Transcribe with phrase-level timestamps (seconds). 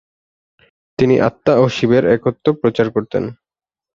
[0.99, 3.23] তিনি আত্মা ও শিবের একত্ব প্রচার করতেন।